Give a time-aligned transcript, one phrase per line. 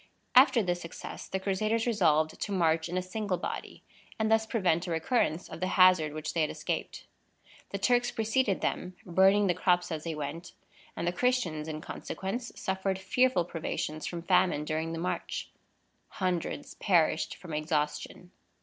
[0.33, 3.83] After this success the Crusaders resolved to march in a single body,
[4.17, 7.05] and thus prevent a recurrence of the hazard which they had escaped.
[7.69, 10.53] The Turks preceded them, burning the crops as they went,
[10.95, 15.51] and the Christians, in consequence, suffered fearful privations from famine during the march.
[16.07, 18.31] Hundreds perished from exhaustion.